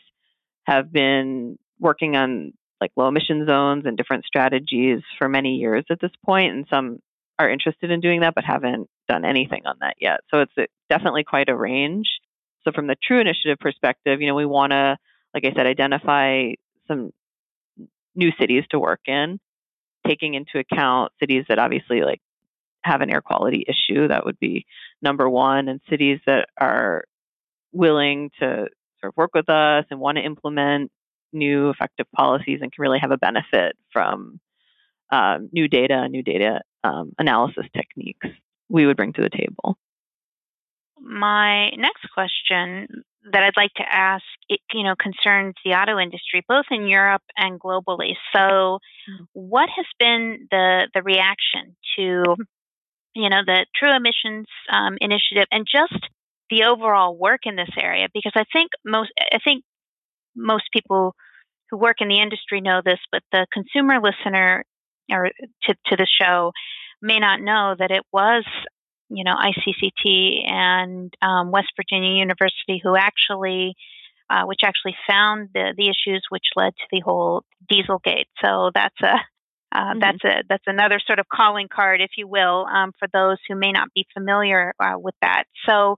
[0.64, 6.00] have been working on like low emission zones and different strategies for many years at
[6.00, 6.98] this point, and some
[7.38, 10.20] are interested in doing that but haven't done anything on that yet.
[10.32, 12.08] So it's definitely quite a range.
[12.64, 14.96] So from the True Initiative perspective, you know, we want to
[15.36, 16.52] like I said, identify
[16.88, 17.10] some
[18.14, 19.38] new cities to work in,
[20.06, 22.22] taking into account cities that obviously like
[22.82, 24.08] have an air quality issue.
[24.08, 24.64] That would be
[25.02, 27.04] number one, and cities that are
[27.70, 28.46] willing to
[29.00, 30.90] sort of work with us and want to implement
[31.34, 34.40] new effective policies and can really have a benefit from
[35.10, 38.26] um, new data new data um, analysis techniques
[38.70, 39.76] we would bring to the table.
[40.98, 46.44] My next question that I'd like to ask, it, you know, concerns the auto industry,
[46.48, 48.14] both in Europe and globally.
[48.34, 49.24] So, mm-hmm.
[49.32, 52.36] what has been the the reaction to,
[53.14, 56.04] you know, the True Emissions um, Initiative and just
[56.50, 58.08] the overall work in this area?
[58.12, 59.64] Because I think most, I think
[60.34, 61.14] most people
[61.70, 64.64] who work in the industry know this, but the consumer listener
[65.10, 65.30] or
[65.64, 66.52] to to the show
[67.02, 68.44] may not know that it was
[69.08, 73.74] you know, ICCT and um, West Virginia University, who actually,
[74.28, 78.26] uh, which actually found the the issues which led to the whole Dieselgate.
[78.42, 79.14] So that's a
[79.76, 79.98] uh, mm-hmm.
[80.00, 83.56] that's a that's another sort of calling card, if you will, um, for those who
[83.56, 85.44] may not be familiar uh, with that.
[85.68, 85.96] So,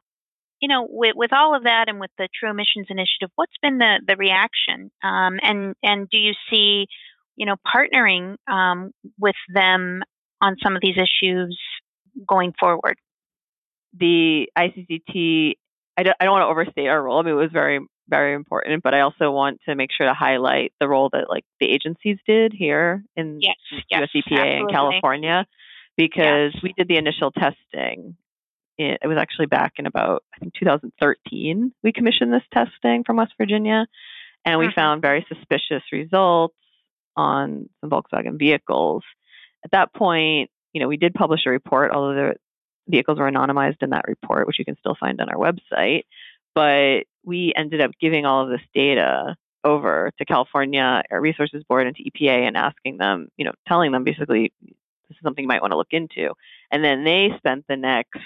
[0.61, 3.79] you know, with, with all of that and with the True Emissions Initiative, what's been
[3.79, 4.91] the, the reaction?
[5.05, 6.87] Um, and, and do you see,
[7.37, 10.03] you know, partnering um, with them
[10.41, 11.59] on some of these issues
[12.27, 12.99] going forward?
[13.99, 15.55] The ICCT,
[15.97, 17.19] I don't, I don't want to overstate our role.
[17.19, 20.15] I mean, it was very, very important, but I also want to make sure to
[20.15, 23.57] highlight the role that like the agencies did here in yes,
[23.91, 25.47] yes, US EPA in California,
[25.97, 26.63] because yes.
[26.63, 28.17] we did the initial testing
[28.79, 33.33] it, was actually back in about I think 2013 we commissioned this testing from West
[33.39, 33.87] Virginia,
[34.45, 34.75] and we mm-hmm.
[34.75, 36.55] found very suspicious results
[37.17, 39.03] on some Volkswagen vehicles.
[39.65, 42.35] At that point, you know, we did publish a report, although the
[42.89, 46.03] vehicles were anonymized in that report, which you can still find on our website.
[46.55, 51.87] But we ended up giving all of this data over to California Air Resources Board
[51.87, 55.49] and to EPA and asking them, you know, telling them basically this is something you
[55.49, 56.33] might want to look into.
[56.71, 58.21] And then they spent the next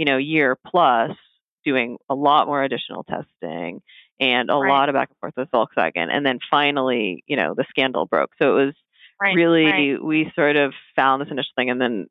[0.00, 1.10] you know, year plus
[1.62, 3.82] doing a lot more additional testing
[4.18, 4.70] and a right.
[4.70, 6.08] lot of back and forth with Volkswagen.
[6.10, 8.30] And then finally, you know, the scandal broke.
[8.40, 8.74] So it was
[9.20, 9.34] right.
[9.34, 10.02] really, right.
[10.02, 12.06] we sort of found this initial thing and then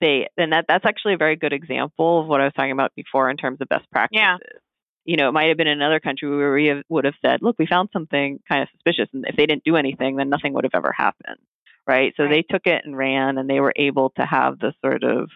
[0.00, 2.92] they, and that, that's actually a very good example of what I was talking about
[2.96, 4.20] before in terms of best practices.
[4.20, 4.36] Yeah.
[5.04, 7.56] You know, it might have been another country where we have, would have said, look,
[7.58, 9.08] we found something kind of suspicious.
[9.12, 11.38] And if they didn't do anything, then nothing would have ever happened.
[11.86, 12.12] Right.
[12.16, 15.30] So they took it and ran and they were able to have the sort of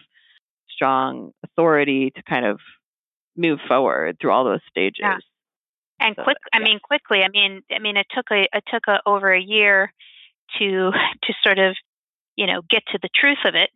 [0.69, 2.59] strong authority to kind of
[3.35, 4.99] move forward through all those stages.
[5.01, 5.17] Yeah.
[5.99, 6.65] And so, quick, I yeah.
[6.65, 7.19] mean, quickly.
[7.23, 9.91] I mean, I mean, it took a it took a, over a year
[10.59, 10.91] to
[11.23, 11.75] to sort of,
[12.35, 13.69] you know, get to the truth of it.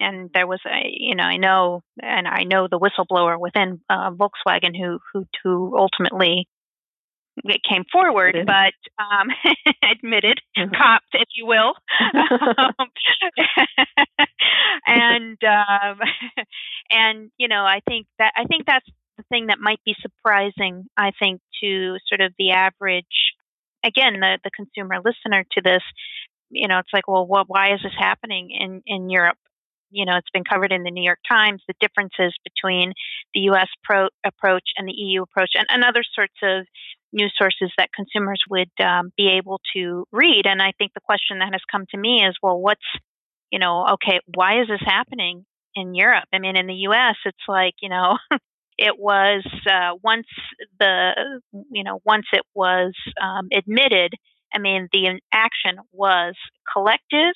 [0.00, 4.10] And there was a, you know, I know, and I know the whistleblower within uh,
[4.10, 6.48] Volkswagen who who who ultimately
[7.44, 8.46] it came forward, Admitted.
[8.46, 9.28] but um,
[9.90, 10.76] admitted, Mhm.
[10.76, 11.74] copped, if you will.
[12.14, 12.88] um,
[14.86, 15.98] and um,
[16.90, 20.86] and you know, I think that I think that's the thing that might be surprising.
[20.96, 23.31] I think to sort of the average,
[23.84, 25.82] again, the the consumer listener to this.
[26.50, 29.38] You know, it's like, well, what, why is this happening in in Europe?
[29.90, 31.62] You know, it's been covered in the New York Times.
[31.68, 32.92] The differences between
[33.34, 33.68] the U.S.
[33.84, 36.66] Pro- approach and the EU approach, and, and other sorts of
[37.12, 40.46] news sources that consumers would um, be able to read.
[40.46, 42.80] And I think the question that has come to me is, well, what's,
[43.50, 46.24] you know, okay, why is this happening in Europe?
[46.32, 48.16] I mean, in the U.S., it's like, you know,
[48.78, 50.26] it was uh, once
[50.78, 54.14] the, you know, once it was um, admitted.
[54.54, 56.34] I mean, the action was
[56.72, 57.34] collective,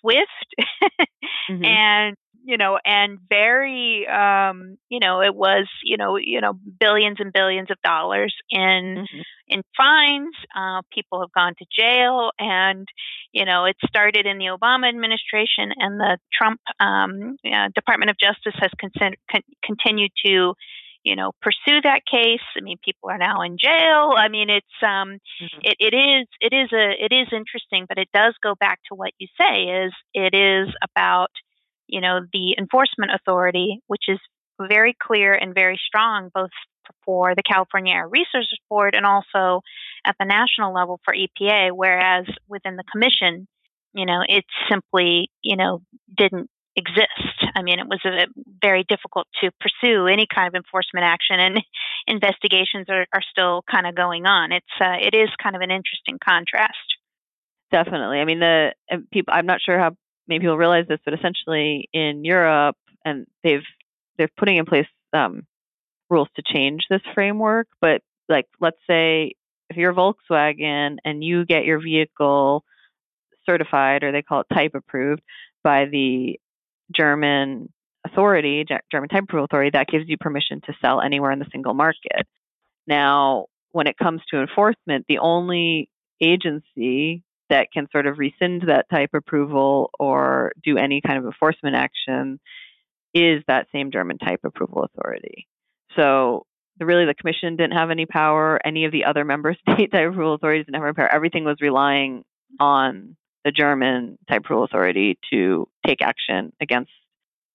[0.00, 0.54] swift,
[1.50, 1.64] Mhm.
[1.66, 7.16] and you know and very um you know it was you know you know billions
[7.20, 9.22] and billions of dollars in Mhm.
[9.48, 12.86] in fines uh people have gone to jail and
[13.32, 18.16] you know it started in the obama administration and the trump um uh, department of
[18.18, 20.54] justice has con- con- continued to
[21.02, 24.66] you know pursue that case i mean people are now in jail i mean it's
[24.82, 25.60] um Mhm.
[25.62, 28.94] it, it is it is a it is interesting but it does go back to
[28.94, 31.30] what you say is it is about
[31.90, 34.18] you know the enforcement authority which is
[34.60, 36.50] very clear and very strong both
[37.04, 39.60] for the California Air Resources Board and also
[40.04, 43.46] at the national level for EPA whereas within the commission
[43.92, 45.82] you know it simply you know
[46.16, 48.26] didn't exist i mean it was a,
[48.62, 51.60] very difficult to pursue any kind of enforcement action and
[52.06, 55.70] investigations are, are still kind of going on it's uh, it is kind of an
[55.70, 56.96] interesting contrast
[57.70, 58.18] Definitely.
[58.18, 58.72] I mean, the
[59.12, 59.32] people.
[59.32, 59.92] I'm not sure how
[60.30, 63.66] many people realize this, but essentially in Europe, and they've
[64.16, 65.46] they're putting in place um,
[66.08, 67.68] rules to change this framework.
[67.80, 69.34] But like, let's say
[69.68, 72.64] if you're Volkswagen and you get your vehicle
[73.48, 75.22] certified, or they call it type approved
[75.64, 76.38] by the
[76.94, 77.72] German
[78.06, 81.74] authority, German type approval authority, that gives you permission to sell anywhere in the single
[81.74, 82.26] market.
[82.86, 85.88] Now, when it comes to enforcement, the only
[86.20, 91.76] agency that can sort of rescind that type approval or do any kind of enforcement
[91.76, 92.40] action
[93.12, 95.48] is that same German type approval authority.
[95.96, 96.46] So
[96.78, 98.58] really the commission didn't have any power.
[98.64, 101.12] Any of the other member state type approval authorities didn't have any power.
[101.12, 102.24] Everything was relying
[102.58, 106.90] on the German type approval authority to take action against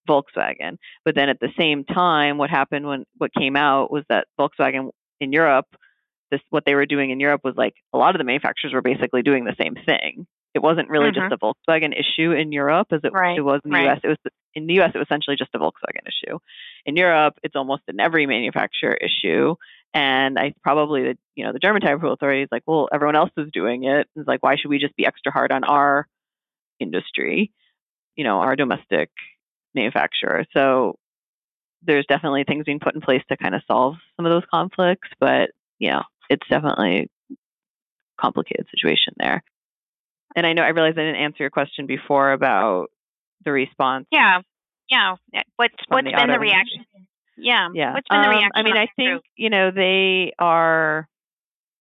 [0.10, 0.78] Volkswagen.
[1.04, 4.90] But then at the same time, what happened when what came out was that Volkswagen
[5.20, 5.68] in Europe,
[6.32, 8.82] this what they were doing in Europe was like a lot of the manufacturers were
[8.82, 10.26] basically doing the same thing.
[10.54, 11.16] It wasn't really Mhm.
[11.16, 13.90] just a Volkswagen issue in Europe as it, Right, it was in the right.
[13.90, 14.00] US.
[14.04, 14.18] It was
[14.54, 16.40] in the US it was essentially just a Volkswagen issue.
[16.86, 19.56] In Europe, it's almost an every manufacturer issue.
[19.94, 23.16] And I probably the you know the German type approval authority is like, well, everyone
[23.16, 24.08] else is doing it.
[24.16, 26.08] It's like, why should we just be extra hard on our
[26.80, 27.52] industry?
[28.16, 29.10] You know, our domestic
[29.74, 30.46] manufacturer.
[30.54, 30.98] So
[31.82, 35.10] there's definitely things being put in place to kind of solve some of those conflicts,
[35.20, 35.52] but
[35.92, 37.36] know, it's definitely a
[38.20, 39.44] complicated situation there.
[40.36, 42.88] And I know I realized I didn't answer your question before about
[43.44, 44.08] the response.
[44.12, 44.40] Yeah,
[44.90, 45.16] yeah.
[45.56, 46.86] What's what's the been the reaction?
[47.38, 47.94] Yeah, yeah.
[47.94, 48.52] What's been the Um, reaction?
[48.56, 51.08] I mean, I think you know they are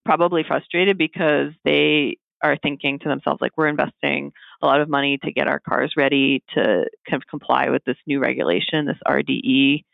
[0.04, 5.18] probably frustrated because they are thinking to themselves like we're investing a lot of money
[5.24, 9.84] to get our cars ready to kind of comply with this new regulation, this RDE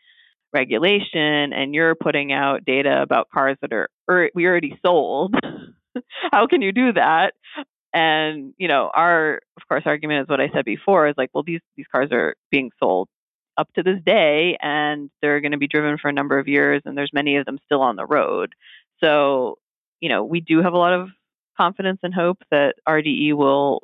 [0.53, 3.89] regulation, and you're putting out data about cars that are
[4.33, 5.35] we already sold.
[6.31, 7.33] How can you do that?
[7.93, 11.43] And you know, our of course argument is what I said before is like, well,
[11.43, 13.09] these these cars are being sold
[13.57, 16.81] up to this day, and they're going to be driven for a number of years,
[16.85, 18.53] and there's many of them still on the road.
[19.03, 19.57] So,
[19.99, 21.09] you know, we do have a lot of
[21.57, 23.81] confidence and hope that RDE will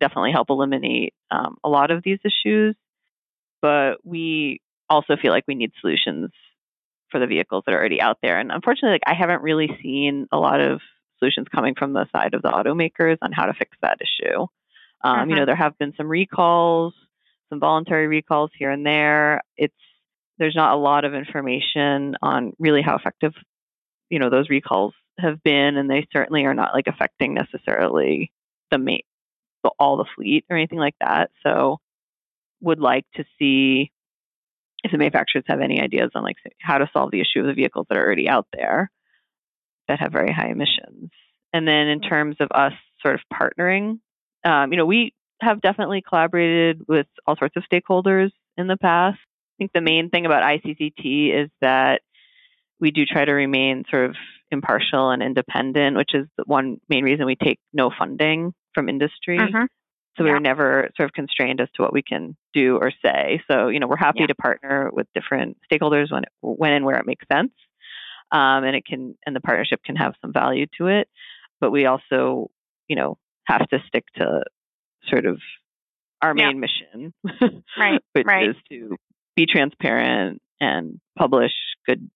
[0.00, 2.74] definitely help eliminate um, a lot of these issues,
[3.60, 4.60] but we
[4.92, 6.30] also feel like we need solutions
[7.10, 8.38] for the vehicles that are already out there.
[8.38, 10.80] And unfortunately, like I haven't really seen a lot of
[11.18, 14.46] solutions coming from the side of the automakers on how to fix that issue.
[15.04, 16.94] Um, You know, there have been some recalls,
[17.48, 19.42] some voluntary recalls here and there.
[19.56, 19.74] It's
[20.38, 23.34] there's not a lot of information on really how effective,
[24.08, 28.32] you know, those recalls have been, and they certainly are not like affecting necessarily
[28.70, 29.02] the main,
[29.62, 31.30] the, all the fleet or anything like that.
[31.42, 31.78] So,
[32.60, 33.90] would like to see
[34.82, 37.54] if the manufacturers have any ideas on like how to solve the issue of the
[37.54, 38.90] vehicles that are already out there
[39.88, 41.10] that have very high emissions.
[41.52, 44.00] And then in terms of us sort of partnering,
[44.44, 49.18] um, you know, we have definitely collaborated with all sorts of stakeholders in the past.
[49.18, 52.00] I think the main thing about ICCT is that
[52.80, 54.16] we do try to remain sort of
[54.50, 59.38] impartial and independent, which is the one main reason we take no funding from industry.
[59.38, 59.68] Mhm.
[60.16, 60.34] So we Yeah.
[60.34, 63.42] were never sort of constrained as to what we can do or say.
[63.50, 64.26] So you know we're happy Yeah.
[64.26, 67.52] to partner with different stakeholders when it, when and where it makes sense,
[68.30, 71.08] um, and it can and the partnership can have some value to it.
[71.60, 72.50] But we also
[72.88, 74.42] you know have to stick to
[75.08, 75.40] sort of
[76.20, 76.48] our Yeah.
[76.48, 77.12] main mission,
[77.76, 78.50] Right, which right.
[78.50, 78.96] is to
[79.34, 81.52] be transparent and publish
[81.86, 82.08] good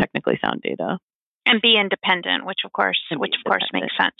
[0.00, 0.98] technically sound data.
[1.46, 4.14] and be independent, which of course, And which of course makes sense.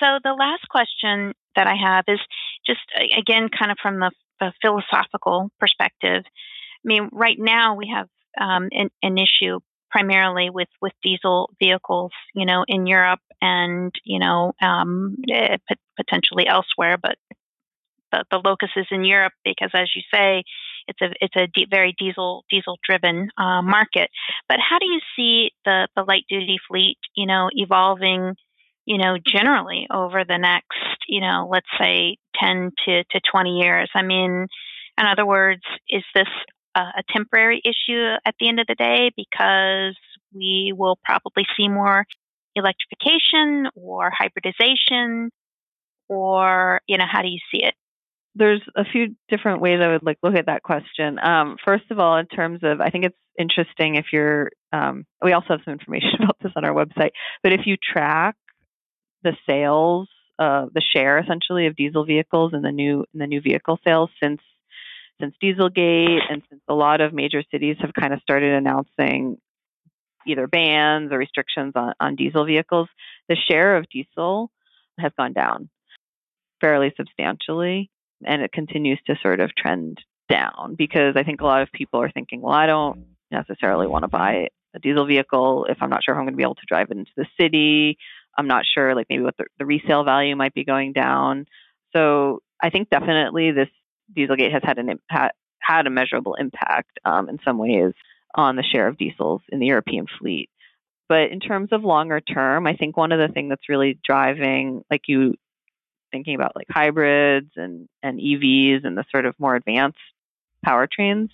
[0.00, 2.20] So the last question that I have is
[2.66, 2.80] just
[3.16, 6.24] again, kind of from the, the philosophical perspective.
[6.26, 8.08] I mean, right now we have
[8.40, 14.18] um, an, an issue primarily with with diesel vehicles, you know, in Europe and you
[14.18, 15.56] know um, eh,
[15.96, 17.16] potentially elsewhere, but
[18.14, 20.44] the, the locus is in Europe because, as you say,
[20.86, 24.10] it's a it's a very diesel diesel driven uh, market.
[24.48, 28.34] But how do you see the the light duty fleet, you know, evolving,
[28.86, 33.90] you know, generally over the next, you know, let's say ten to to twenty years?
[33.94, 34.46] I mean,
[34.98, 36.28] in other words, is this
[36.74, 39.96] a, a temporary issue at the end of the day because
[40.34, 42.04] we will probably see more
[42.54, 45.30] electrification or hybridization,
[46.08, 47.74] or you know, how do you see it?
[48.34, 51.18] there's a few different ways I would like look at that question.
[51.22, 54.50] Um, first of all, in terms of, I think it's interesting if you're.
[54.72, 57.10] Um, we also have some information about this on our website,
[57.42, 58.34] but if you track
[59.24, 60.08] the sales,
[60.38, 64.10] uh, the share essentially of diesel vehicles in the new in the new vehicle sales
[64.22, 64.40] since
[65.20, 69.38] since Dieselgate and since a lot of major cities have kind of started announcing
[70.26, 72.88] either bans or restrictions on, on diesel vehicles,
[73.28, 74.50] the share of diesel
[74.98, 75.68] has gone down
[76.60, 77.90] fairly substantially
[78.24, 79.98] and it continues to sort of trend
[80.28, 84.04] down because I think a lot of people are thinking, well, I don't necessarily want
[84.04, 86.54] to buy a diesel vehicle if I'm not sure if I'm going to be able
[86.56, 87.98] to drive it into the city.
[88.36, 91.46] I'm not sure, like maybe what the, the resale value might be going down.
[91.94, 93.68] So I think definitely this
[94.16, 95.30] Dieselgate has had an im- had,
[95.60, 97.92] had a measurable impact um, in some ways
[98.34, 100.50] on the share of diesels in the European fleet.
[101.08, 104.84] But in terms of longer term, I think one of the things that's really driving,
[104.90, 105.34] like you
[106.10, 109.98] thinking about like hybrids and, and EVs and the sort of more advanced
[110.64, 111.28] powertrains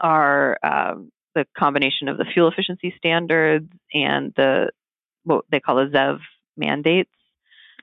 [0.00, 4.70] are um, the combination of the fuel efficiency standards and the
[5.26, 6.20] what they call the ZEV
[6.56, 7.10] mandates.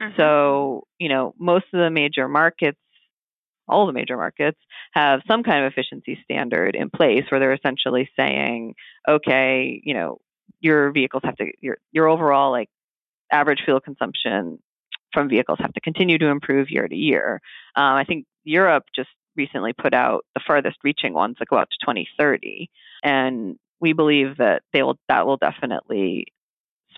[0.02, 0.16] Mhm.
[0.18, 2.80] So, you know, most of the major markets,
[3.68, 4.60] all the major markets,
[4.94, 8.76] have some kind of efficiency standard in place where they're essentially saying,
[9.08, 10.20] okay, you know,
[10.60, 12.70] your vehicles have to your your overall like
[13.32, 14.60] average fuel consumption
[15.14, 17.39] from vehicles have to continue to improve year to year.
[17.76, 21.70] Um, I think Europe just recently put out the farthest reaching ones that go out
[21.70, 22.70] to 2030,
[23.04, 26.28] and we believe that they will that will definitely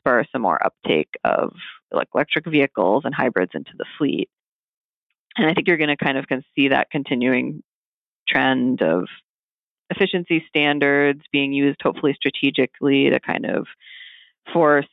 [0.06, 1.54] spur some more uptake of
[1.92, 4.30] electric vehicles and hybrids into the fleet.
[5.38, 6.26] And I think you're going to kind of
[6.56, 7.64] see that continuing
[8.28, 9.06] trend of
[9.90, 13.68] efficiency standards being used hopefully strategically to kind of
[14.54, 14.88] force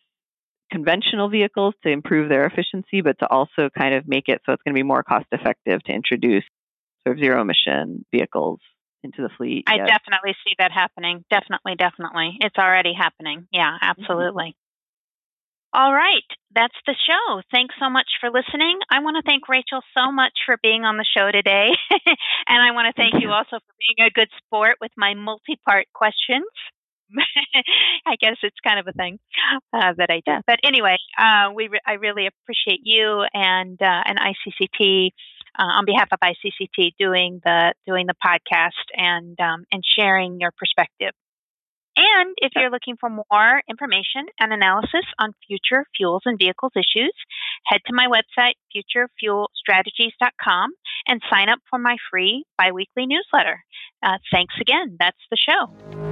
[0.71, 4.63] conventional vehicles to improve their efficiency, but to also kind of make it so it's
[4.63, 6.45] going to be more cost effective to introduce
[7.07, 8.61] sort of zero emission vehicles
[9.03, 9.65] into the fleet.
[9.67, 11.25] I definitely see that happening.
[11.31, 12.39] Definitely, definitely.
[12.41, 13.47] It's already happening.
[13.53, 14.01] Yeah, mm-hmm.
[14.01, 14.57] absolutely.
[15.75, 17.41] All right, that's the show.
[17.51, 18.79] Thanks so much for listening.
[18.91, 21.68] I want to thank Rachel so much for being on the show today.
[22.47, 25.57] and I want to thank you also for being a good sport with my multi
[25.66, 26.45] part questions.
[28.07, 29.18] I guess it's kind of a thing
[29.73, 30.43] uh, that I do.
[30.47, 35.09] But anyway, uh, we re- I really appreciate you and uh, and ICCT
[35.59, 40.53] uh, on behalf of ICCT doing the doing the podcast and um, and sharing your
[40.59, 41.12] perspective.
[41.97, 47.12] And if you're looking for more information and analysis on future fuels and vehicles issues,
[47.66, 50.70] head to my website, futurefuelstrategies.com,
[51.07, 53.62] and sign up for my free biweekly newsletter.
[54.03, 54.97] Uh, thanks again.
[54.99, 56.12] That's the show.